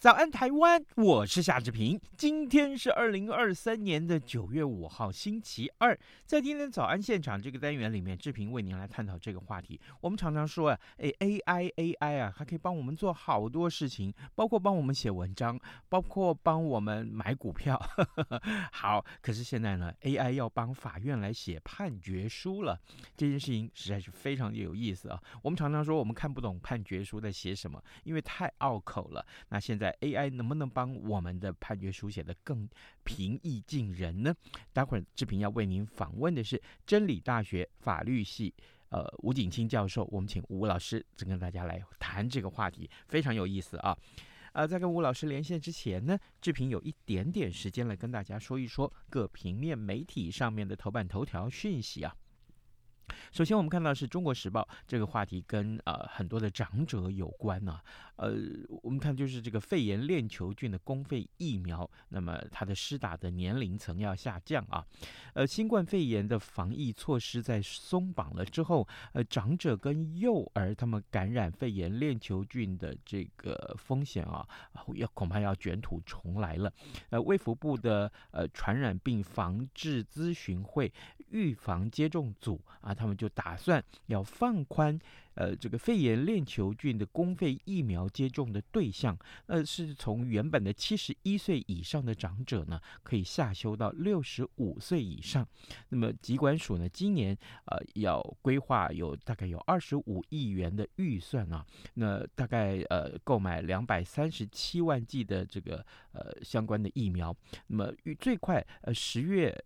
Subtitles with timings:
[0.00, 0.82] 早安，台湾！
[0.96, 2.00] 我是夏志平。
[2.16, 5.94] 今天是二零二三年的九月五号，星期二。
[6.24, 9.78] 在今天早安现场这个单元里面，志平为您来探讨这个话题。
[10.00, 15.60] 我们常常说啊，哎，AI AI 啊，它可以帮我们做好多事情，包括帮我们写文章，
[15.90, 17.78] 包括帮我们买股票。
[18.72, 22.80] 好，可是现在呢，AI 要帮法院来写判决书了，
[23.18, 25.22] 这件事情实在是非常的有意思啊。
[25.42, 29.22] 我们常常说我们看不懂判决书在写什么，因为太拗口了。
[29.50, 29.89] 那现在。
[30.00, 32.68] AI 能不能帮我们的判决书写得更
[33.04, 34.34] 平易近人呢？
[34.72, 38.54] 待会儿志平要为您访问的是真理大学法律系
[38.88, 43.96] 呃吴景清教授，我们请吴老师再跟大家来谈这个话题，非常有意思啊。
[44.52, 52.12] 呃，在跟吴老师连线之前呢，志平有一点点时间来跟大家说一说各平面媒体上面的头版头条讯息啊。
[53.32, 57.84] 首先，我们看到是中国时报这个话题跟呃很多的长者有关呢、啊。
[58.20, 58.34] 呃，
[58.82, 64.84] 我们看就是这个肺炎链球菌的公费疫苗，那么它的施打的年龄层要下降啊。
[65.32, 74.46] 呃，新冠肺炎的防疫措施在松绑了之后，呃，长者跟幼儿他们感染肺炎链球菌的这个风险啊，
[74.96, 76.70] 要恐怕要卷土重来了。
[77.08, 80.92] 呃，卫福部的呃传染病防治咨询会
[81.30, 82.94] 预防接种组啊。
[82.94, 84.98] 他们就打算要放宽，
[85.34, 95.46] 呃，这个肺炎链球菌的公费疫苗接种的对象，呃，是从原本的七十一岁以上的长者呢，可以下修到六十五岁以上。
[95.88, 97.36] 那么，疾管署呢，今年
[97.66, 101.64] 呃要规划有大概有二十五亿元的预算啊，
[101.94, 107.34] 那大概呃购买两百三十七万剂的这个呃相关的疫苗。
[107.68, 109.56] 那么，最快呃十月。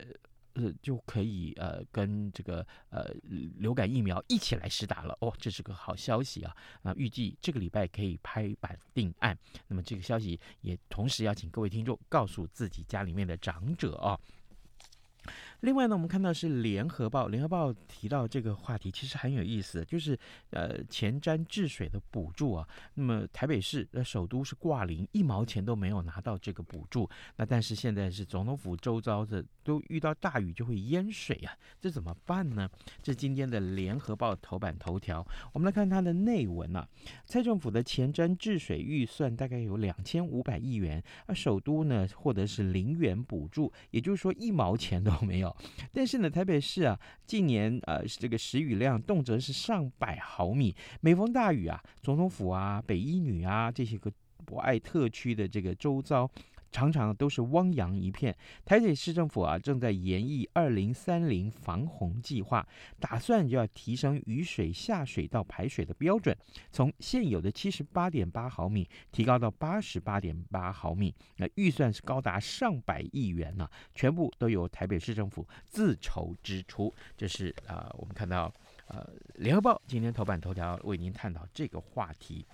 [0.54, 3.12] 呃，就可以呃跟这个呃
[3.58, 6.56] 流感疫苗一起来实打了哦，这是个好消息啊！
[6.82, 9.36] 那预计这个礼拜可以拍板定案。
[9.66, 14.18] 那么这个消息也同时要请各位听众告诉自己家里面的长者啊。
[15.64, 20.16] 另外呢，我们看到是联合报，联合报提到这个话题其实很有意思，就是
[20.50, 22.68] 呃前瞻治水的补助啊。
[22.92, 27.08] 那么台北市呃首都是挂零，一毛钱都没有拿到这个补助。
[27.36, 32.68] 那但是现在是总统府周遭的都遇到大雨就会淹水啊，这怎么办呢？
[33.02, 35.26] 这今天的联合报头版头条。
[35.54, 36.86] 我们来看它的内文啊，
[37.24, 45.53] 蔡政府的前瞻治水预算大概有两千五百亿元，而首都呢获得是零元补助，也就是说一毛钱都没有。
[45.92, 54.12] 但是呢，台北市啊，近年呃这个时雨量动辄是上百毫米，每逢大雨啊，总统府啊、北一女啊这些个
[54.44, 56.30] 博爱特区的这个周遭。
[56.74, 58.36] 常常都是汪洋一片。
[58.64, 62.66] 台北市政府啊，正在研议二零三零防洪计划，
[62.98, 66.36] 打算就要提升雨水下水道排水的标准，
[66.72, 71.14] 从现有的七十八点八毫米提高到八十八点八毫米。
[71.36, 76.92] 那预算是高达上百亿元呢、全部都由台北市政府自筹支出。
[77.16, 78.52] 这是啊、呃，我们看到
[78.88, 82.44] 呃，联合报今天头版头条为您探讨这个话题。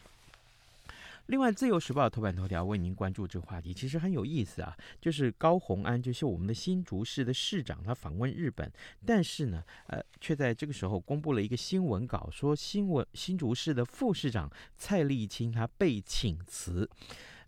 [1.27, 4.77] 另外，《自由时报》头版头条为您关注这个话题，其实很有意思啊。
[5.01, 8.71] 就是高宏安，就是我们的新竹市的市长，他访问日本，
[9.07, 16.89] 但是呢，呃，却在这个时候公布了一个新闻稿，说新闻新竹市的副市长蔡丽清他被请辞。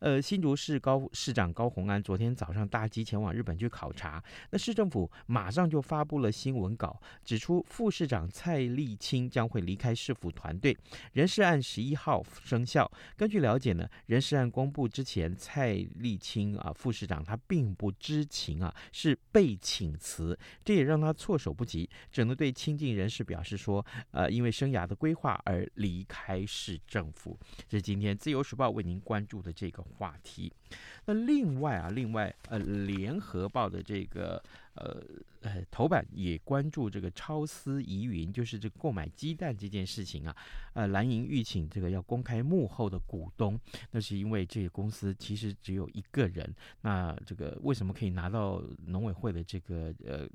[0.03, 4.21] 呃，新竹市高市长高虹安昨天早上搭机前往日本去考察，
[4.51, 10.77] 那市政府马上就发布了新闻稿，指出副市长蔡丽清将会离开市府团队，
[11.13, 12.91] 人事案十一号生效。
[13.17, 27.39] 根据了解呢，人事案公布之前，蔡丽清啊副市长他并不知情啊，是被请辞，这也让他措手不及，只能对亲近人士表示说，呃，因为生涯的规划而离开市政府。
[27.69, 29.87] 这是今天自由时报为您关注的这个。
[29.97, 30.53] 话题，
[31.05, 34.43] 那另外啊，另外呃，联合报的这个
[34.75, 35.03] 呃
[35.41, 40.37] 呃头版也关注这个超思疑云，就是这购买鸡蛋这件事情啊，
[40.75, 43.59] 呃，蓝营吁请这个要公开幕后的股东，
[43.91, 50.29] 那是因为这个公司其实只有一个人，那这个为什么可以拿到农委会的这个呃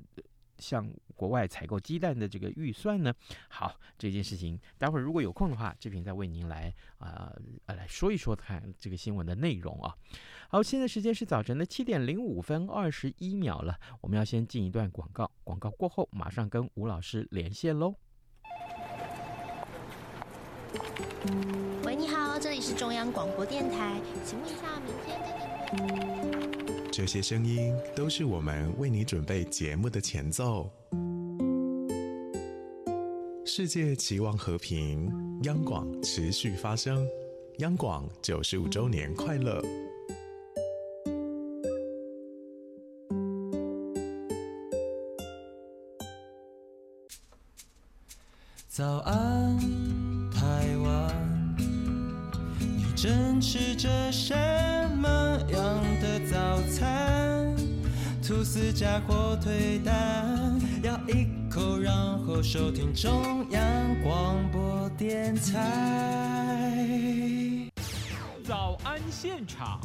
[0.58, 3.12] 向国外采购鸡蛋的这个预算呢？
[3.48, 7.32] 好，这件事情待会儿如果有空的话，志平再为您来啊
[7.66, 9.94] 呃来说一说看这个新闻的内容啊。
[10.48, 17.94] 好，现在时间是早晨的七点零五分二十一秒了，我们要先进一段广告，广告过后马上跟吴老师连线喽。
[21.84, 26.37] 喂，你好，这里是中央广播电台，请问一下明天
[26.98, 30.68] 这些声音都是我们为你准备节目的前奏。
[33.46, 35.08] 世界期望和平，
[35.44, 37.06] 央广持续发声，
[37.58, 39.62] 央广九十五周年快乐。
[48.66, 49.56] 早安。
[50.32, 51.56] 台湾，
[52.58, 54.34] 你正吃着什
[58.58, 61.94] 吐司加火腿蛋，咬一口，然
[62.26, 63.62] 后收听中央
[64.02, 66.74] 广播电台。
[68.44, 69.80] 早安现场。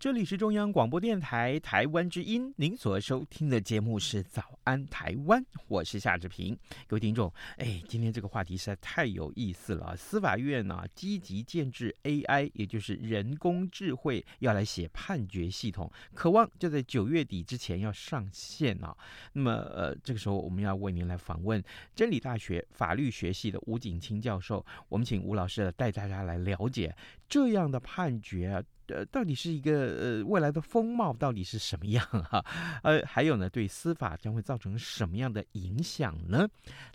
[0.00, 6.56] 这里是中央广播电台台湾之音，您所收听的节目是《早安台湾》，我是夏志平。
[6.86, 9.94] 各位听众，哎，今天这个话题实在太有意思了。
[9.94, 18.96] 司法院呢、积极建置 AI，也就是人工智慧，要来写判决系统，渴望就在九月底之前要上线啊。
[19.34, 21.62] 那么，呃，这个时候我们要为您来访问
[21.94, 26.96] 真理大学法律学系的吴景清教授，我们请吴老师带大家来了解
[27.30, 28.62] 这样的判决。
[28.88, 32.44] 呃，到底是一个呃未来的风貌到底是什么样哈、啊？
[32.82, 36.48] 呃，还有呢，对司法将会造成什么样的影响呢？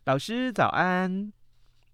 [0.03, 1.31] 老师早安，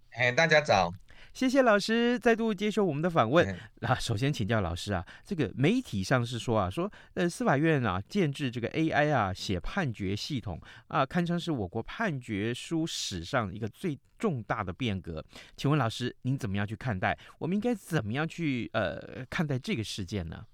[0.09, 0.91] 哎，大家早。
[1.33, 3.57] 谢谢老师再度接受我们的访问。
[3.75, 15.23] 那首先请教老师啊，这个媒体上是说啊，说呃司法院啊建制这个 AI 啊写判决系统啊，堪称是我国判决书史上一个最重大的变革。
[15.55, 17.17] 请问老师您怎么样去看待？
[17.39, 20.45] 我们应该怎么样去呃看待这个事件呢？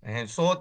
[0.00, 0.58] 嗯，说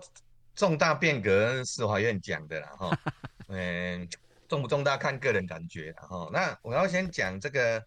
[0.53, 2.99] 重大变革司法院讲的啦哈，
[3.47, 4.05] 嗯，
[4.49, 6.29] 重不重大看个人感觉哈。
[6.33, 7.81] 那我要先讲这个。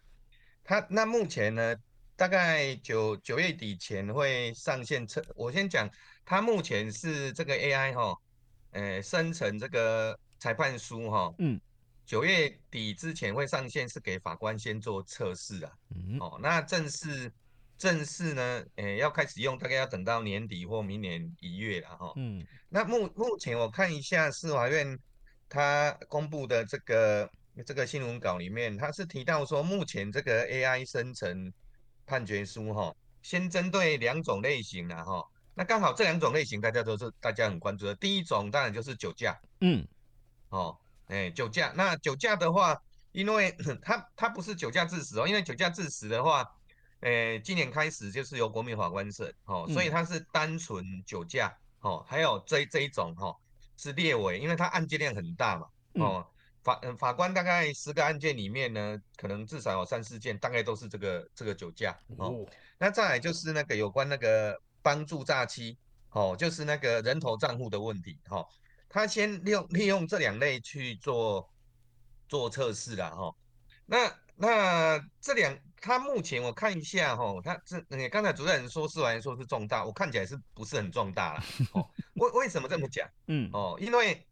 [0.69, 1.75] 它那目前呢，
[2.15, 5.19] 大概九九月底前会上线测。
[5.35, 5.89] 我先讲，
[6.23, 8.15] 他目前是这个 AI 哈，
[8.73, 11.59] 呃，生成这个裁判书哈，嗯，
[12.05, 17.33] 九月底之前会上线，是给法官先做测试啊，嗯，哦，那正式
[17.75, 24.99] 正式呢，呃，要开始用，大概要等到年底或明年一月了哈，嗯，那目目前我看一下司法院
[25.49, 27.27] 他公布的这个。
[27.65, 31.51] 这个新闻稿里面，他是提到说，目前这个 AI 生成
[32.05, 35.23] 判决书哈，先针对两种类型啊哈。
[35.53, 37.95] 那刚好这两种类型，大家都是大家很关注的。
[37.95, 39.85] 第一种当然就是酒驾，嗯，
[40.49, 40.77] 哦，
[41.07, 41.73] 哎，酒驾。
[41.75, 43.53] 那酒驾的话，因为
[43.83, 46.49] 它它不是酒驾致死哦，因为酒驾致死的话，
[47.01, 52.05] 呃，今年开始就是由国民法官审哦，所以它是单纯酒驾哦。
[52.07, 53.35] 还有这这一种哈，
[53.75, 56.25] 是列为，因为它案件量很大嘛，哦。
[56.69, 62.45] 法嗯，法官大概十个案件里面呢，可能至少有三四件，大概都是这个这个酒驾哦。
[62.77, 65.75] 那再来就是那个有关那个帮助诈欺
[66.11, 68.47] 哦，就是那个人头账户的问题哈、哦。
[68.87, 71.49] 他先利用利用这两类去做
[72.27, 73.35] 做测试了哈。
[73.87, 81.43] 那那这两，他目前我看一下哈、哦，他这你刚才主任说是完说是重大，我看起来是不是很重大了？
[81.73, 83.09] 哦， 为为什么这么讲？
[83.25, 84.23] 嗯哦，因为。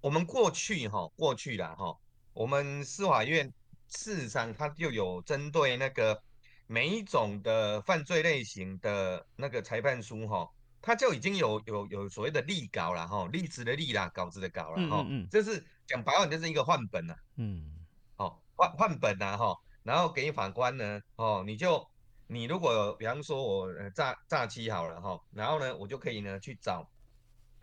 [0.00, 1.94] 我们过去哈，过去了哈，
[2.32, 3.52] 我们司法院
[3.88, 6.22] 事实上它就有针对那个
[6.66, 10.48] 每一种的犯罪类型的那个裁判书哈，
[10.80, 21.86] 它就已经有有有所谓的立稿了哈，例子的例啦，稿子的稿了哈，嗯，嗯，这是讲白话就是一个范本呐，嗯，好范范本呐哈，然后给法官呢，哦，你就
[22.26, 26.88] 你如果比方说我诈诈欺好了哈，然后呢我就可以呢去找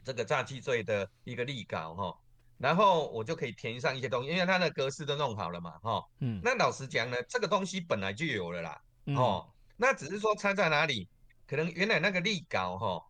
[0.03, 2.15] 这个诈欺罪的一个立稿哈。
[2.59, 8.81] 然后我就可以填上一些东西，因为它的格式都弄好了嘛，哈，嗯，那老实讲呢，这个东西本来就有了啦，
[9.15, 11.07] 哦，那只是说差在哪里，
[11.45, 13.03] 可能原来那个立稿哈，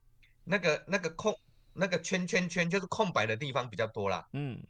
[0.44, 1.34] 那个那个空
[1.72, 4.62] 那个圈圈圈就是空白的地方比较多啦，嗯，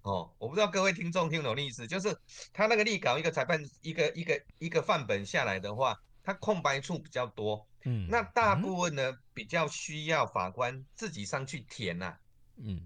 [0.00, 2.16] 哦，我不知道各位听众听懂的意思，就是
[2.54, 5.94] 他那个立稿一个裁判一个一个一个范本下来的话，
[6.24, 12.16] 它空白处比较多，嗯，那大部分呢比较需要法官自己上去填呐，
[12.56, 12.80] 嗯。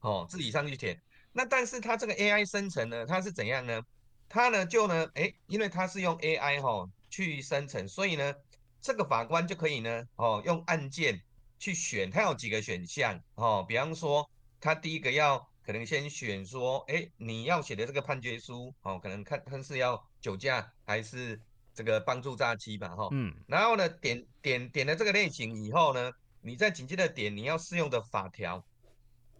[0.00, 1.00] 哦，自己上去填。
[1.32, 3.82] 那但是它这个 AI 生成呢，它是怎样呢？
[4.28, 8.34] 它呢就呢，哎，因为它是用 AI 哈、哦、去生成，所以呢，
[8.80, 11.20] 这个法官就可以呢，哦，用按键
[11.58, 14.28] 去选，它有几个选项哦，比方说
[14.60, 21.40] 它第一个要可能先选说，哎，你要写的这个判决书哦，可能看看是要酒驾还是
[21.72, 26.10] 这个帮助诈欺吧，哈、哦，嗯，然后呢，点点点了这个类型以后呢，
[26.42, 28.62] 你再紧接着点你要适用的法条，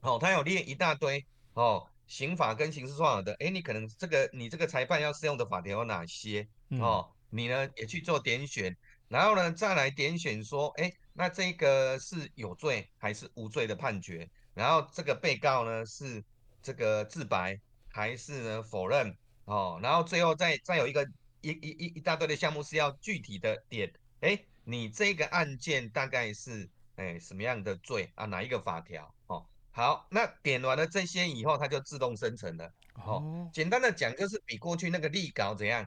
[0.00, 6.46] 哦，他有列一大堆哦，刑法跟刑事诉讼的，哎，你可能这个你这个裁判要适用的法条有哪些？
[6.80, 8.76] 哦，你呢也去做点选，
[9.08, 14.28] 然后呢再来点选说，哎，那这个是有罪还是无罪的判决？
[14.54, 16.22] 然后这个被告呢是
[16.62, 19.16] 这个自白还是呢否认？
[19.44, 21.06] 哦，然后最后再再有一个
[21.40, 28.26] 一一一一大堆的项目是要具体的点，哎，你这个案件大概是哎什么样的罪啊？
[28.26, 29.14] 哪一个法条？
[29.26, 29.46] 哦，
[29.78, 32.68] 好，那点完了这些以后，它就自动生成了。
[32.94, 35.86] 哦，简单的讲就是比过去那个立稿怎样？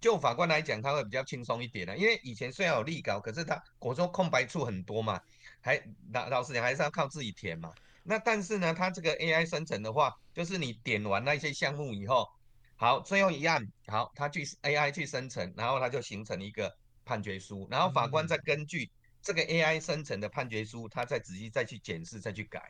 [0.00, 5.20] 就法官来讲，他会比较轻松一点的，因为以前虽然有立稿，可是他我说空白处很多嘛，
[5.60, 5.76] 还
[6.12, 7.72] 老老实讲还是要靠自己填嘛。
[8.04, 12.28] 那但是呢，它这个 AI 生成的话，就是你点完那些项目以后，
[12.76, 16.72] 好，最后一案，好，它去 AI 去生成，然后它就形成一个
[17.04, 18.88] 判决书，然后法官再根据
[19.20, 22.60] 这个 AI 生成的判决书，他再仔细再去检视再去改，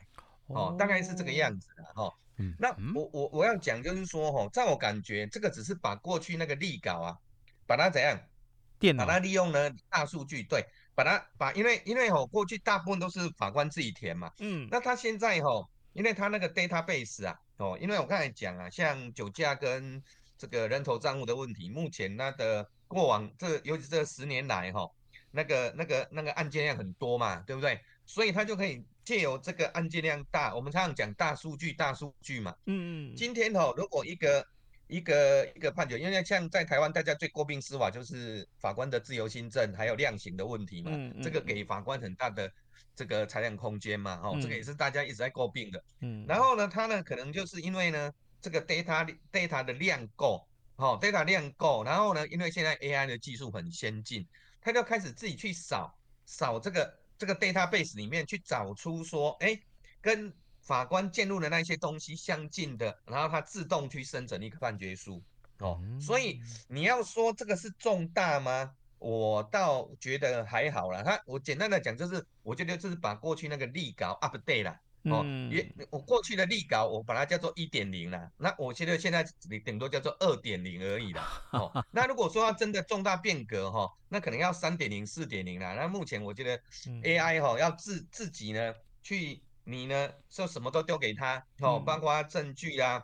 [0.47, 2.13] 哦，大概是这个样子的哈。
[2.37, 7.17] 嗯，那我我我要讲就是说哈，在我感觉这个只是把过去那个例稿啊，
[7.67, 8.19] 把它怎样，
[8.79, 20.01] 电脑把它利用呢大数据，对，把它把因为因为哦过去大部分都是法官自己填嘛，嗯，那他现在哦，因为他那个 database 啊，哦，因为我刚才讲啊，像酒驾跟
[20.35, 24.89] 这个人头账户的问题，目前那的过往这尤其这十年来哈，
[25.29, 27.79] 那个那个那个案件量很多嘛，对不对？
[28.05, 28.83] 所以他就可以。
[29.05, 32.55] 借由这个案件量大，我们常常讲大数据，大数据嘛。
[32.67, 33.15] 嗯嗯。
[33.17, 34.47] 今天哦，如果一个
[34.87, 40.91] 一个一个判决，因为像在台湾，大家最诟病司法就是法官的自由心证还有量刑的问题嘛。
[40.93, 41.21] 嗯嗯。
[41.21, 42.49] 这个给法官很大的
[42.95, 44.21] 这个裁量空间嘛。
[44.23, 45.83] 哦，这个也是大家一直在诟病的。
[45.99, 46.25] 嗯。
[46.25, 54.25] 然后呢，他呢可能就是因为呢这个 data data 的量够，哦，data 量够，然后呢，因为现在 AI 的技术很先进，
[54.61, 55.93] 他就开始自己去扫
[56.25, 57.02] 扫这个。
[57.23, 59.57] 这个 database 里面去找出说，哎，
[60.01, 65.23] 跟法官介入的那些东西相近的，然后它自动去生成一个判决书，
[65.59, 68.75] 哦，所以你要说这个是重大吗？
[68.99, 71.01] 我倒觉得还好啦。
[71.01, 74.77] 它我简单的讲就是，我觉得就是把过去那个立稿 update 了。
[75.03, 78.31] 哦，也我过去的立稿，我把它叫做一点零了。
[78.37, 81.41] 那我觉得现在你顶多叫做二点零而已啦。
[81.51, 85.75] 哦， 那如果说要真的重大变革哈，那可能要三点零、四点零了。
[85.75, 86.57] 那目前我觉得
[87.03, 93.03] AI 哈要自自己呢去，你呢说什么都丢给他哦，包括证据啊，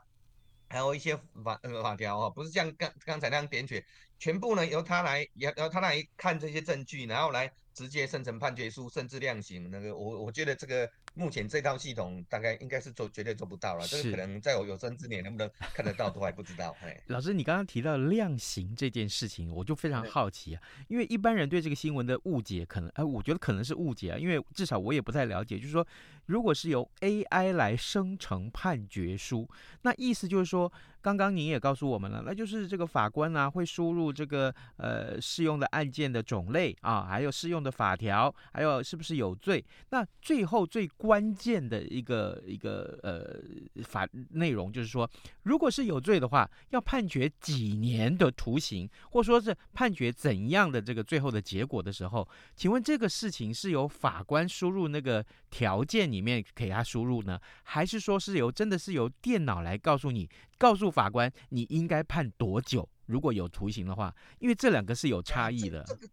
[0.70, 3.84] 还有一些法呃法条哦，不是像刚刚才那样点选，
[4.18, 9.70] 全部呢由他来，由由他来看这些证据，然后来直接生成判决书，甚至量刑。
[9.70, 10.90] 那个我我觉得这个。
[11.16, 16.74] 目前这套系统大概应该是做绝对做不到了，这个可能在我有生之年能不能看得到都还不知道。
[16.82, 25.86] 哎，老师，你刚刚提到量刑这件事情，我就非常好奇啊，因为一般人对这个新闻的误解，可能哎，我觉得可能是误解啊，因为至少我也不太了解，就是说，
[26.28, 29.50] 如果是由 AI 来生成判决书，
[29.82, 30.72] 那意思就是说。
[31.02, 39.64] 刚刚您也告诉我们了，那就是这个法官呢、啊、会输入这个呃适用的案件的种类啊，还有适用的法条，还有是不是有罪。
[39.92, 45.10] 那最后最关键的一个一个呃法内容就是说，
[45.44, 60.30] 如果是有罪的话，要判决几年的徒刑，或说是判决怎样的这个最后的结果的时候，请问这个事情是由法官输入那个条件里面给他输入呢，还是说是由真的是由电脑来告诉你？
[60.58, 62.88] 告诉法官，你应该判多久？
[63.06, 65.84] 如果有徒刑的话，因为这两个是有差异的。
[65.88, 66.08] 这个，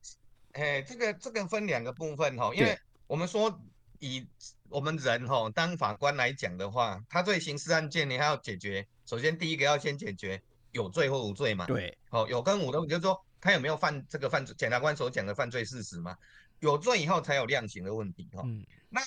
[0.52, 3.60] 哎，这个这个分两个部分哈，因为我们说
[3.98, 4.26] 以
[4.68, 10.40] 我们人哈当法官来讲的话，他对刑事案件你还要解决，首先第一个要先解决
[10.72, 11.66] 有罪或无罪嘛。
[11.66, 16.16] 对，哦，有跟无的，就是说他有没有犯这个犯罪，检察官所讲的犯罪事实嘛？
[16.60, 18.40] 有罪以后才有量刑的问题哈。
[18.46, 19.02] 嗯，那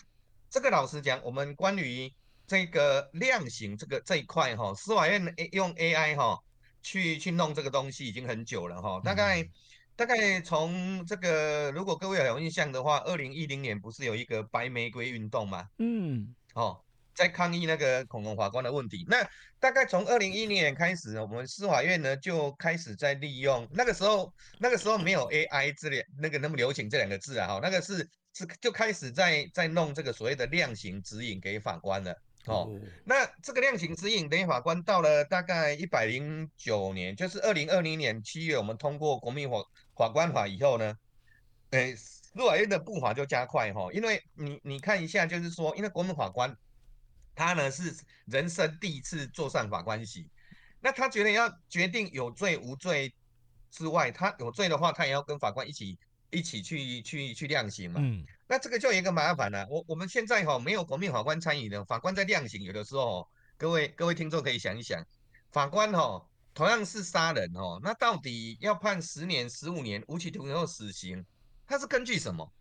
[0.49, 2.13] 这个老实讲，我们关于。
[2.49, 6.39] 这个量刑这个这一块哈，司法院用 AI 哈
[6.81, 9.47] 去去弄这个东西已经很久了哈，大概
[9.95, 15.67] 大概从这个如果各位有印象的话，二零一零年不是有一个白玫瑰运动吗？
[15.77, 16.81] 嗯，哦，
[17.13, 19.05] 在抗议那个恐龙法官的问题。
[19.07, 19.17] 那
[19.59, 32.15] 大概从二零一零年开始，我们司法院呢就开始在利用那个时候那个时候没有 AI 这两那个那么流行这两个字啊哈，那个是是就开始在在弄这个所谓的量刑指引给法官了。
[32.45, 32.71] 哦，
[33.03, 39.57] 那这个量刑指引等于法官到了大概一百零九年，就是二零二零年七月，我们通过国民法
[39.95, 40.97] 法官法以后呢，
[41.71, 46.55] 呃，司法院的步伐就加快哈，因为你你看一下，就是说，因为国民法官
[47.35, 47.93] 他呢是
[48.25, 50.27] 人生第一次坐上法官席，
[50.79, 53.13] 那他觉得要决定有罪无罪
[53.69, 55.99] 之外，他有罪的话，他也要跟法官一起
[56.31, 57.99] 一起去去去量刑嘛。
[58.03, 58.25] 嗯。
[58.47, 65.05] 那这个就有一个麻烦了，我我们现在哈没有国民法官参与的，法官在量刑，有的时候，各位各位听众可以想一想，
[65.51, 66.25] 法官哈。
[66.51, 71.23] 同样是杀人哦，那到底要判十年、十五年、无期徒刑或死刑？
[71.65, 72.51] 他是根据什么？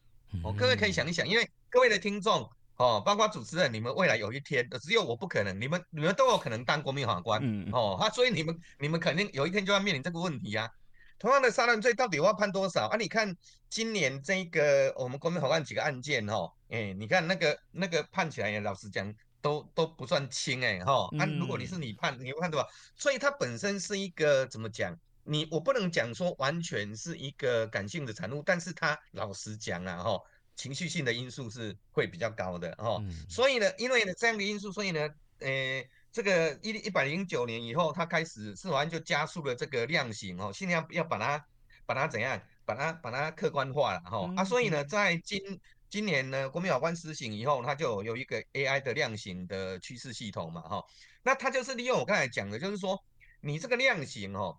[0.45, 10.71] 哦，各位可以想一想，因为各位的听众哦，包括主持人，你们未来有一天，只有我不可能，你们你们都有可能当国民法官哦，他所以你们你们肯定有一天就要面临这个问题啊。
[11.19, 12.97] 同样的杀人罪，到底我要判多少啊？
[12.97, 13.37] 你看
[13.69, 19.15] 今年这个我们国民法官几个案件哦，哎，你看那个那个判起来，老实讲。
[19.41, 22.69] 都都不算轻哎哈，那、啊、如果你是你判，你会判多少？
[22.97, 24.99] 所以它本身是一个怎么讲？
[25.23, 30.21] 你我不能讲说完全是一个感性的产物，但是它老实讲啊哈，
[30.57, 33.01] 情绪性的因素是会比较高的哈。
[33.29, 35.09] 所以呢，因为呢这样的因素，所以呢，
[35.39, 35.85] 呃，
[36.19, 41.47] 这个一一百零九年以后，他开始司法院就加速了这个量刑哦，尽量要把它
[41.87, 45.41] 把它怎样，把它把它客观化了哈啊，所以呢，在今
[45.89, 50.85] 今年呢，国民法官施行以后，它就有一个 AI 的量刑的趋势系统嘛，哈，
[51.23, 53.01] 那它就是利用我刚才讲的，就是说
[53.41, 54.59] 你这个量刑哦，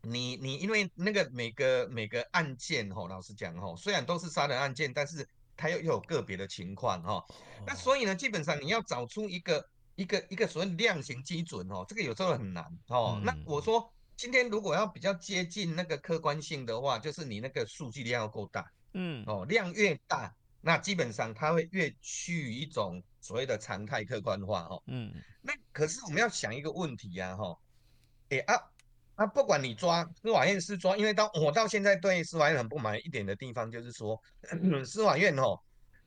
[0.00, 7.22] 你你因为那个每个每个案件哈，老实讲哈，虽然都是杀人案件，但是它又又有个别的情况哈，
[7.66, 9.62] 那所以呢，基本上你要找出一个
[9.96, 13.20] 一个一个所谓量刑基准哦，这个有时候很难哦。
[13.24, 20.32] 那我说今天如果要比较接近那个客观性的话，就是你那个数据量要够大，嗯，哦，量越大。
[20.62, 27.56] 那基本上它会越趋于一种所谓的常态客观化哦，嗯，那可是我们要想一个问题呀，哈，
[28.30, 28.54] 哎啊
[29.14, 34.20] 啊，不管你抓司法院是抓，因为到我到现在对司法院很不满一点的地方就是说，
[34.84, 35.56] 司法院哦，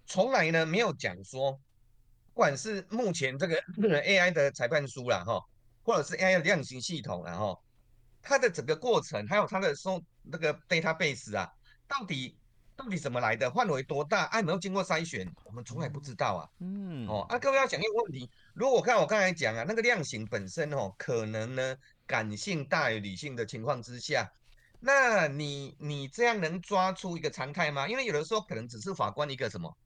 [0.05, 1.57] 从来呢没有讲说，
[2.39, 5.43] 不管是目前这个 AI 的裁判书啦哈，
[5.83, 7.59] 或者是 AI 的量刑系统啦哈，
[8.21, 11.51] 它的整个过程还有它的说那个 database 啊，
[11.85, 12.37] 到底。
[12.77, 13.51] 到底怎么来的？
[13.51, 14.23] 范围多大？
[14.27, 16.47] 啊、有，没有经过筛选，我们从来不知道啊。
[16.61, 21.75] 嗯，哦，啊，各位要讲一个问题，如果看我刚才讲啊，那个量刑本身哦，可能呢
[22.07, 24.31] 感性大于理性的情况之下，
[24.79, 27.85] 那你你这样能抓出一个常态吗？
[27.85, 29.77] 因为有的时候可能只是法官一个什么，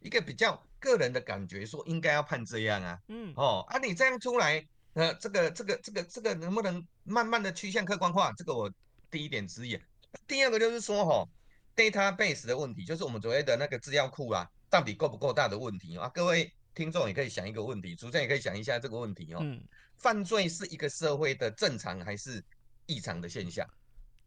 [0.00, 2.98] 一个比较个人的感觉，说应该要判这样啊。
[3.08, 8.32] 嗯，哦，啊，你这样出来，呃，这个这个这个这个能不能慢慢的趋向客观化？
[8.36, 8.70] 这个我
[9.10, 9.78] 第一点质疑。
[10.26, 11.26] 第二个就是说，哈。
[11.74, 16.06] database 的问题，就是我们所谓的那个资料库啊，到底够不够大的问题啊？
[16.10, 19.38] 各位听众也可以想一个问题，主持人也可以想一下这个问题哦。
[19.40, 19.58] 嗯，
[19.96, 22.44] 犯罪是一个社会的正常还是
[22.84, 23.66] 异常的现象？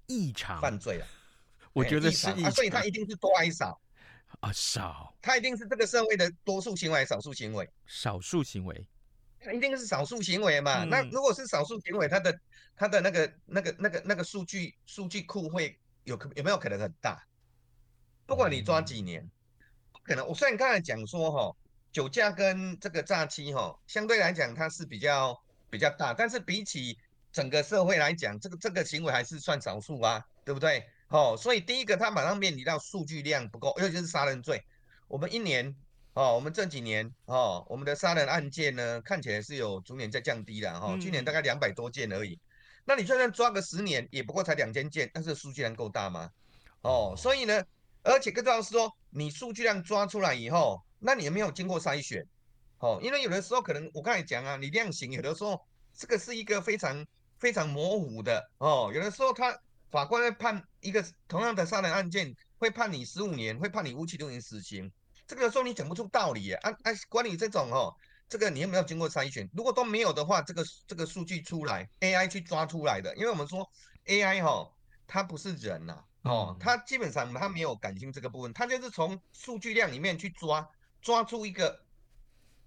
[0.07, 1.07] 异常犯罪啊，
[1.71, 3.79] 我觉得是异常，啊，所以它一定是多还是少
[4.41, 4.51] 啊？
[4.53, 7.69] 少，它一定是这个社会的多数行为还是少数行为？
[7.85, 8.87] 少数行为，
[9.53, 10.83] 一定是少数行为嘛？
[10.83, 12.39] 嗯，那如果是少数行为，它的
[12.75, 17.25] 它的那个那个那个那个数据数据库会有可有没有可能很大？
[18.25, 19.29] 不管你抓几年，
[19.91, 20.27] 不可能。
[20.27, 21.55] 我虽然刚才讲说哈，
[21.91, 26.97] 酒驾跟这个诈欺哈，相对来讲它是比较比较大，但是比起
[27.31, 30.87] 整个社会来讲，这个这个行为还是算少数啊，对不对？
[31.15, 34.61] 哦，所以第一个他马上面临到数据量不够，尤其是杀人罪。
[35.07, 35.73] 我们一年
[36.13, 42.37] 哦，我们这几年哦，我们的杀人案件呢，看起来是有逐年在降低的哈，去年大概两百多件而已。
[42.83, 46.29] 那你就算抓个十年，也不过才两千件，但是数据量够大吗？
[46.81, 47.63] 哦，所以呢。
[48.07, 52.23] 而且更重要是说，你数据量抓出来以后，那你有没有经过筛选？
[52.77, 55.59] 哦，因为有的时候可能我刚才讲啊，你量刑有的时候
[55.97, 57.03] 这个是一个非常
[57.39, 58.91] 非常模糊的哦。
[58.93, 59.59] 有的时候他
[59.95, 64.91] 法官会判一个同样的杀人案件，会判你十五年，会判你无期徒刑死刑。
[65.25, 66.69] 这个时候你讲不出道理啊。
[66.69, 67.95] 啊，关于这种哦，
[68.27, 69.49] 这个你有没有经过筛选？
[69.53, 73.65] 如果都没有的话，这个这个数据出来，AI 去抓出来的，因为我们说
[74.07, 74.69] AI 哈，
[75.07, 76.29] 它不是人呐、啊。
[76.29, 80.69] 哦，它基本上它没有感性这个部分，它就是从数据量里面去抓，
[81.01, 81.79] 抓出一个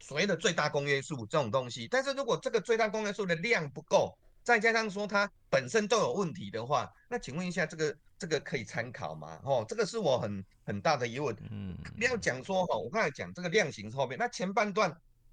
[0.00, 1.86] 所谓的最大公约数这种东西。
[1.88, 4.16] 但是如果这个最大公约数的量不够，
[4.48, 9.38] 再加上说它本身都有问题的话，那请问一下，这个这个可以参考吗？
[9.44, 11.36] 哦，这个是我很很大的疑问。
[11.50, 14.90] 嗯，不要讲说哦，我刚才讲这个量刑后面，那前半段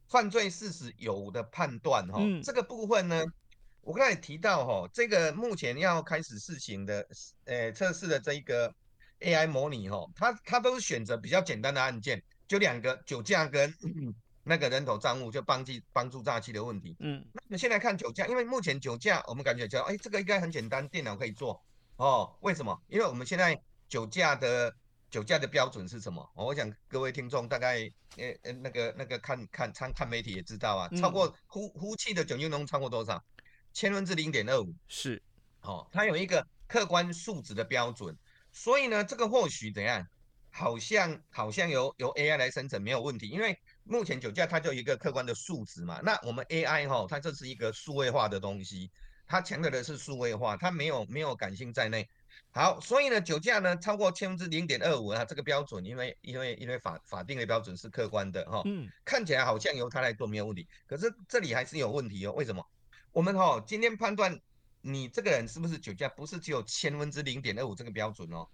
[0.10, 3.24] 犯罪事实有的判断哈，这个部分呢？
[3.80, 7.08] 我刚才提到哈，这个目前要开始试行的，
[7.46, 8.76] 呃，测试的这一个
[9.22, 13.74] AI 模拟哈，它它都是选择比较简单的案件，就两个酒驾跟
[14.48, 16.96] 那个人头账户就帮助帮助诈欺的问题。
[17.00, 21.60] 嗯，那你现在看酒驾，因为目前酒驾我们感觉叫哎，这个应该很简单，电脑可以做
[21.98, 22.38] 哦。
[22.42, 22.80] 为什么？
[22.88, 24.72] 因为我们现在酒驾的
[25.10, 26.24] 酒驾的标准是什么？
[26.36, 27.80] 我想各位听众大概
[28.18, 33.20] 呃呃那个那个看看看看媒体也知道啊，超过呼呼气的酒精浓度超过多少？
[33.74, 35.22] 千分之零点二五是，
[35.62, 38.16] 哦，它有一个客观数值的标准，
[38.52, 40.08] 所以呢，这个或许怎样？
[40.58, 46.02] 好像好像由由 AI 来生成没有问题，因为目前酒驾它就一个客观的数值嘛。
[46.04, 48.90] 那我们 AI 哈，它这是一个数位化的东西，
[49.28, 52.10] 它强调的是数位化，它没有没有感性在内。
[52.52, 62.32] 好，所以呢，酒驾呢超过千分之零点二五啊，这个标准，因为因为因为法法定的标准是客观的哈，嗯，看起来好像由他来做没有问题，可是这里还是有问题哦。
[62.34, 62.66] 为什么？
[63.12, 64.40] 我们哈今天判断
[64.82, 68.48] 你这个人是不是酒驾，不是只有千分之零点二五这个标准哦，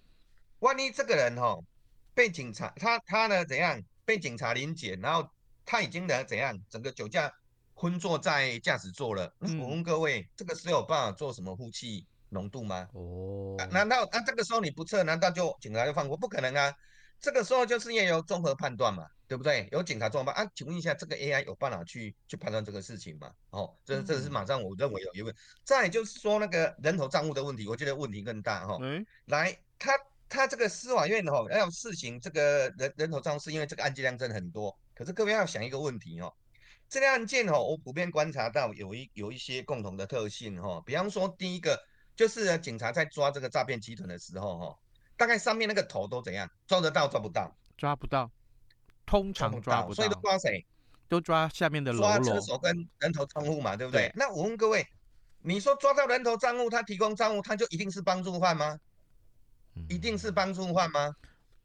[0.60, 1.58] 万一这个人哈。
[2.14, 5.30] 被警察他他呢怎样被警察临检，然后
[5.66, 7.34] 他已经呢怎样整个酒驾
[7.74, 9.34] 昏坐在驾驶座了。
[9.40, 12.88] 我问各位，这个是有办法做什么呼气浓度吗？
[12.94, 16.16] 哦，难道那这个时候你不测，难道就警察就放过？
[16.18, 16.74] 不可能啊！
[17.20, 19.70] 这个时候就是要有综合判断嘛，对不对？
[19.72, 20.52] 有警察综合判啊？
[20.56, 23.32] 请问一下，这个 AI 有办法去去判断这个事情吗？
[23.52, 25.36] 哦，这这是马上我认为有疑问。
[25.64, 28.78] 再就是说那个人头账户的问题，我觉得问题更大哈。
[28.82, 29.92] 嗯，来他。
[30.32, 34.74] 他这个司法院吼要试行这个人人头账户，是因为这个案件量真的很多。
[34.96, 36.34] 可是各位要想一个问题哦，
[36.88, 40.82] 这个案件吼，我普遍观察到有一有一些共同的特性哈。
[40.86, 41.78] 比方说，第一个
[42.16, 44.80] 就是警察在抓这个诈骗集团的时候哈，
[45.18, 47.54] 大概上面那个头都怎样抓得到抓不到？
[47.78, 48.32] 抓不到，
[49.06, 49.96] 通常抓不到。
[49.96, 50.66] 所以都抓谁？
[51.10, 52.08] 都抓下面的喽啰。
[52.08, 54.04] 抓车手跟人头账户嘛，对不对？
[54.04, 54.14] 对。
[54.16, 54.88] 那我问各位，
[55.42, 58.80] 你说抓到人头账户，他提供账户，他就一定是帮助犯吗？
[59.90, 61.16] 一定是帮助换吗？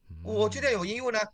[0.09, 1.29] 嗯、我觉得有疑问呢、啊。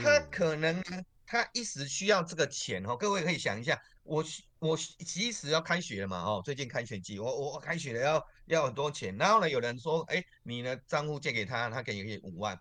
[0.00, 0.80] 他可能
[1.26, 2.96] 他一时需要这个钱哦。
[2.96, 4.24] 各位可以想一下，我
[4.60, 9.16] 我其实要开学了嘛哦，最近开学季，我我开学了要要很多钱。
[9.16, 12.56] 然后呢，有人说，哎，你的账户借给他，他给五万，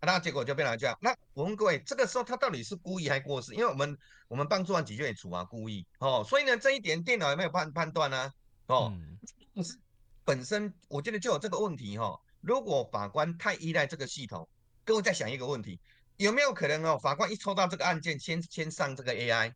[0.00, 0.96] 那结果就变成这样。
[1.00, 3.52] 那我问各位，这个时候他到底是故意还过失？
[3.54, 8.32] 因为我们我们帮助犯的确也处罚故意哦，所以呢，这一点电脑有没有判判断呢？
[8.66, 8.92] 哦，
[9.52, 9.80] 不是、嗯、
[10.24, 12.20] 本身我觉得就有这个问题哈、哦。
[12.42, 14.46] 如果法官太依赖这个系统，
[14.84, 15.78] 各位再想一个问题，
[16.16, 16.98] 有没有可能哦？
[16.98, 19.52] 法官一抽到这个案件，先先上这个 AI，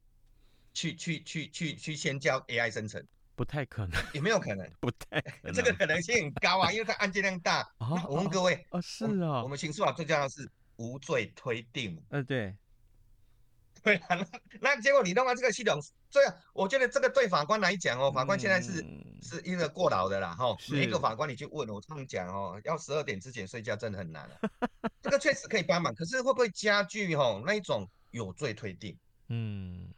[0.73, 3.05] 去去去去去先教 AI 生成？
[3.35, 4.03] 不太可能。
[4.15, 4.67] 有没有可能？
[4.81, 5.53] 不太可能。
[5.53, 7.61] 这个可能性很高啊， 因为它案件量大。
[7.79, 12.01] 哦、我问各位，哦，是啊，我们刑事法最重要的是无罪推定。
[12.11, 12.55] 嗯，对。
[13.83, 14.27] 对啊，那
[14.61, 15.79] 那结果你弄完这个系统，
[16.17, 20.57] 对啊，我觉得这个对法官来讲哦，法官现在是、嗯、是一个过劳的啦，哈。
[20.71, 24.27] 每一个法官你去问，我这么讲哦，要十二点之前睡觉真的很难。
[25.03, 28.97] 这个确实可以帮忙，可是会不会加剧哈那一种有罪推定？
[29.29, 29.89] 嗯。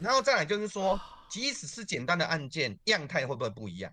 [0.00, 1.00] 然后再来就是说，
[1.30, 3.90] 即使是简单的案件，样态会不会不一样？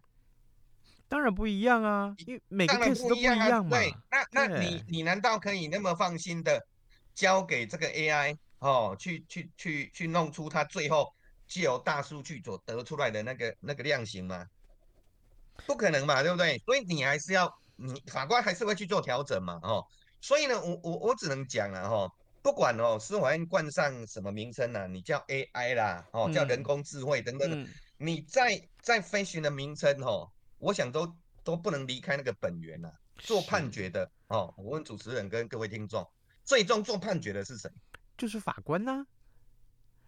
[1.07, 3.77] 当然不一样啊，因为每个 case 都不一样嘛。
[3.77, 6.67] 对，那那你你难道可以那么放心的
[7.15, 8.37] 交给这个 AI？
[8.63, 11.13] 哦，去去去去弄出他最后
[11.47, 14.47] 借由大数据所得出来的那个那个量刑吗？
[15.67, 16.57] 不可能嘛，对不对？
[16.59, 19.85] 所以你还是要，你法官还是会去做调整嘛，哦。
[20.21, 22.09] 所以呢，我我我只能讲了哈，
[22.41, 24.87] 不管哦，司法院冠上什么名称呢？
[24.87, 32.89] 你叫 AI 啦，哦，叫人工智慧等等，嗯、你在在飞行的名称哦，我想都都不能离开那个本源呐。
[33.17, 36.09] 做判决的哦，我问主持人跟各位听众，
[36.43, 37.69] 最终做判决的是谁？
[38.23, 39.05] 就是法官呢、啊，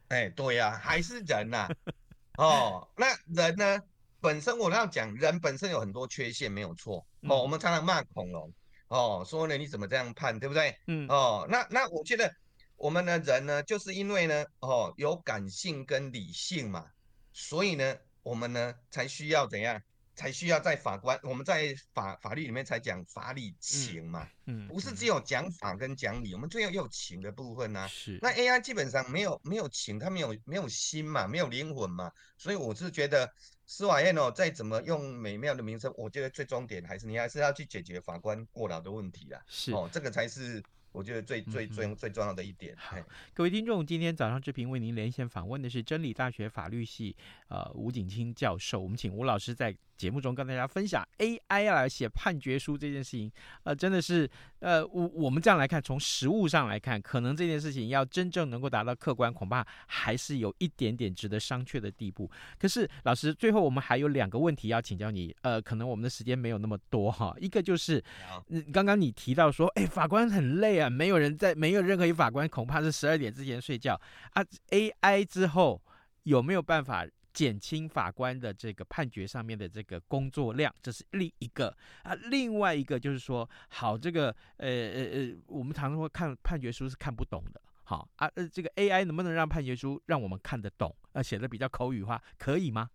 [0.08, 1.69] 哎、欸，对呀、啊，还是人呐、啊，
[2.39, 3.78] 哦，那人呢，
[4.21, 8.54] 本身我要讲，人本身有很多缺陷，没有错，哦，我们常常骂恐龙，
[8.88, 10.73] 哦，说呢你怎么这样判，对不对？
[10.88, 12.34] 嗯，哦，那那我觉得
[12.78, 16.86] 我们的人呢，就是因为呢，哦，有感性跟理性嘛，
[17.34, 19.82] 所以呢，我们呢才需要怎样？
[20.15, 27.88] 才需要在法官，我们在法法律里面才讲法理情嘛，嗯，嗯，不是只有讲法跟讲理，我们最后又有情的部分呢、啊。
[27.88, 33.30] 是，那 AI 基本上没有没有情，它没有没有心嘛，没有灵魂嘛，所以我是觉得
[33.65, 39.41] 司法院哦，再怎么用美妙的名称，我觉得最终点还是你还是要去解决法官过劳的问题啦。
[39.47, 40.63] 是，哦，这个才是。
[40.95, 42.73] 我觉得最最最最重要的一点。
[42.78, 42.95] 好，
[43.34, 47.13] 各位听众，今天早上志平为您连线访问的是真理大学法律系
[47.49, 48.80] 呃吴景清教授。
[48.80, 53.31] 我们请吴老师在节目中跟大家分享 AI 来写判决书这件事情，
[53.63, 54.29] 呃，真的是
[54.60, 62.29] 呃我我们这样来看，从实物上来看，可能这件事情要真正能够达到客观，恐怕还是有一点点值得商榷的地步。
[62.58, 67.36] 可是老师，最后我们还有两个问题要请教你，呃，可能我们的时间没有那么多哈。
[67.39, 68.03] 一个就是，
[68.49, 70.89] 嗯，刚刚你提到说，哎，法官很累啊。
[70.89, 73.99] 没有人在，没有任何一法官恐怕是十二点之前睡觉
[74.31, 74.43] 啊。
[74.69, 75.81] AI 之后
[76.23, 77.05] 有没有办法
[77.36, 81.67] 减轻法官的这个判决上面的这个工作量，这是另一个
[82.02, 82.15] 啊。
[82.32, 92.89] 另外一个就是说，好，这个呃呃呃，我们常常会看判决书是看不懂的，好啊，呃，这个 AI 能不能让判决书让我们看得懂，呃，写的比较口语化，可以吗？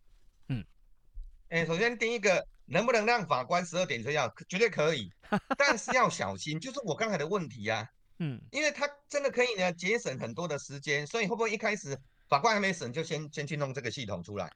[0.49, 0.65] 嗯，
[1.51, 4.33] 哎，首先第一个，能不能让法官十二点睡觉？
[4.49, 5.13] 绝对可以，
[5.59, 7.87] 但是要小心，就是我刚才的问题啊。
[8.23, 11.99] 嗯，因为他真的可以呢节省很多的时间，所以会不会一开始
[12.31, 14.51] 法官还没审就先先去弄这个系统出来？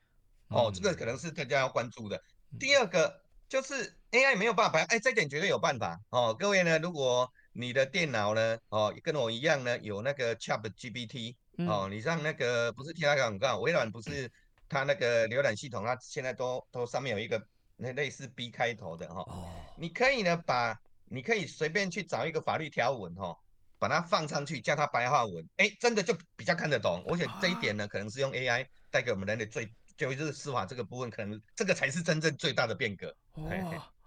[0.49, 2.23] 哦，这个可能是大家要关注的。
[2.61, 6.33] 第二个就是 AI 没有办法，哎，这点绝对有办法哦。
[6.33, 11.35] 各位呢，如果你的电脑呢，哦，跟我一样呢，有那个 ChatGPT
[11.67, 14.31] 哦，你上那个不是听他广告，微软不是
[14.69, 17.45] 它那个浏览系统，它现在都都上面有一个
[17.77, 23.37] 那类似 B 开头的哈，哦，你可以呢把，你可以随便去找一个法律条文哈。
[23.85, 27.05] 把它放上去，叫它白话文，哎，真的就比较看得懂。
[27.07, 33.15] 而且这一点呢，可能是用 AI 带给我们人类最，就是司法这个部分，可能这个才是真正最大的变革。
[33.35, 33.51] 哦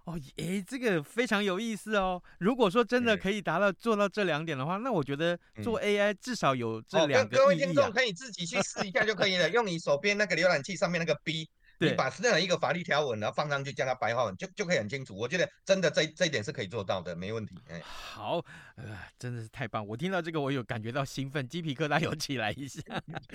[0.02, 2.20] 哦，哎，这个非常有意思哦。
[2.40, 11.48] 如果说真的可以达到做到这两点的话，那我觉得做 AI 至少有这两个、啊哦、各位听众 可以自己去试一下就可以了，用你手边那个浏览器上面那个 B。
[11.78, 15.14] 你把这样一个法律条文，然后放上去，叫它白话文，就就可以很清楚。
[15.16, 17.56] 我觉得真的这这一点是可以做到的，没问题。
[17.68, 18.44] 哎，好，
[18.76, 19.86] 呃，真的是太棒！
[19.86, 22.82] 我听到这个，我有感觉到兴奋，鸡皮疙瘩有起来一下。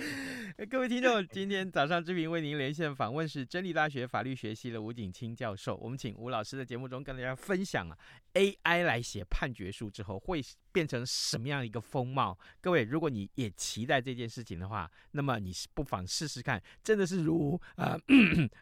[0.70, 5.76] 各位听众，今天早上志平为您连线访问是真理大学法律学系的吴景清教授。
[5.76, 7.96] 我们请吴老师的节目中跟大家分享啊
[8.34, 10.42] ，AI 来写判决书之后会
[10.74, 12.36] 变成什么样一个风貌？
[12.60, 17.96] 各位，如果你也期待这件事情的话，那么你不妨试试看，真的是如呃。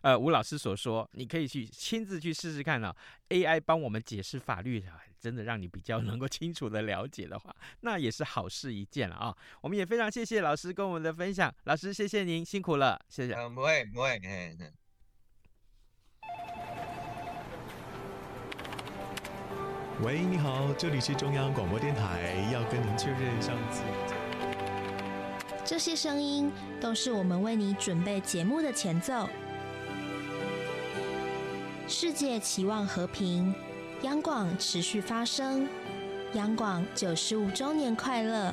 [0.02, 2.94] 呃，吴老师所说，你可以去亲自去试试看啊。
[3.30, 4.84] AI 帮我们解释法律，
[5.18, 9.34] 真的让你比较能够清楚的了解的话，那也是好事一件了啊。
[9.62, 13.32] 我们也非常谢谢老师跟我们的分享，老师谢谢您辛苦了，谢谢。
[13.32, 14.20] 嗯，不会不会。
[14.22, 14.72] 嗯嗯。
[20.04, 23.82] 喂，你好，这里是中央广播电台，要跟您确认上次。
[25.64, 29.28] 这些声音都是我们为你准备节目的前奏。
[31.86, 33.54] 世界期望和平，
[34.02, 35.68] 央广持续发声，
[36.34, 38.52] 央广九十五周年快乐！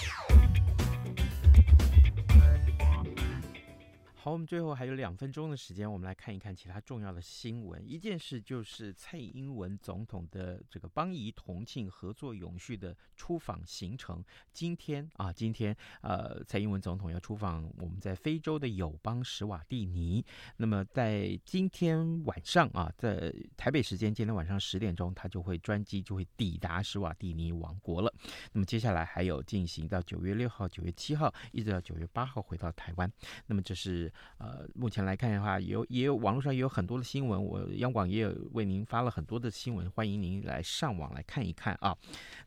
[4.23, 7.83] 好，我们最后还有两分钟的时间，我们来看一看其他重要的新闻。
[7.89, 14.23] 一件事就是蔡英文总统的这个邦谊同庆合作永续的出访行程。
[14.53, 20.23] 今天啊，今天呃，蔡英文总统要出访我们在非洲的友邦史瓦蒂尼。
[20.55, 28.13] 那么在今天晚上啊，在台北时间今天晚上十点钟，他就会专机就会抵达史瓦蒂尼王国了。
[28.51, 33.11] 那么接下来还有进行到九月六号、九月七号，一直到九月八号回到台湾。
[33.47, 34.10] 那么这是。
[34.37, 41.95] 呃，目前来看的话，有也有网络上也有很多的新闻，我央广也有为您发了很多的新闻，欢迎您来上网来看一看啊。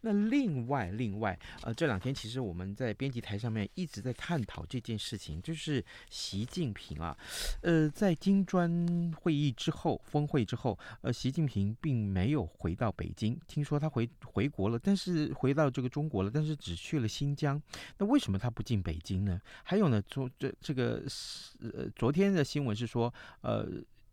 [0.01, 7.17] 那另外，另外，呃，这两天其实我们在编辑台上面一直在探讨这件事情，就是习近平啊，
[7.63, 17.61] 呃，在金砖会议之后，峰会之后，呃，习近平并没有回到北京，听说他回回国了，但是回到这个中国了，但是只去了新疆。
[17.99, 19.41] 那为什么他不进北京呢？
[19.63, 21.54] 还有呢，说这这个是。
[21.73, 23.67] 呃，昨天的新闻是说，呃，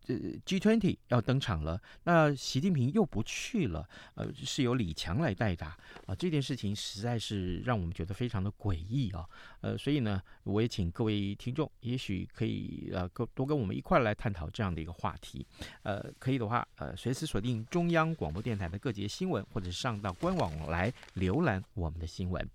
[0.04, 9.24] 这 G20 要登场了，那习近平又不去了，呃，是由李强来代打啊，这件事情实在是让我们觉得非常的诡异啊，
[9.60, 15.46] 呃，所以呢，我也请各位听众，也许可以呃，多跟我们一块来探讨这样的一个话题，
[15.82, 22.48] 呃，可以的话，呃，随时锁定中央广播电台的各节新闻，或者上到官网来浏览我们的新闻，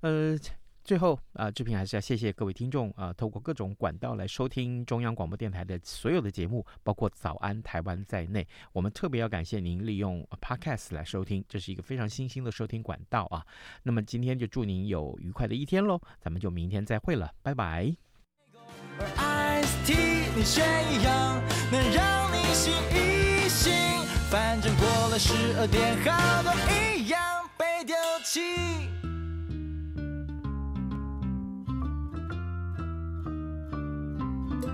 [0.00, 0.38] 呃。
[0.88, 8.48] 最后啊，志平还是要谢谢各位听众啊，透过各种管道来收听中央广播电台的所有的节目，包括《早安台湾》在内。
[8.72, 13.44] 我们特别要感谢您利用 Podcast 来收听，这是一个非常新兴的收听管道啊。
[13.82, 17.94] 那么今天就祝您有愉快的一天喽，咱们就明天再会了，拜拜。
[24.30, 27.20] 反正过了十二点，好多一样
[27.58, 28.97] 被丢弃。